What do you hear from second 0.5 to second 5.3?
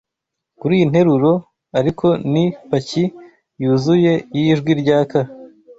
kuriyi nteruro, ariko ni paki yuzuye yijwi rya ka